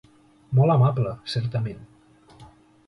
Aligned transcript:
Molt 0.59 0.75
amable, 0.77 1.11
certament. 1.35 1.87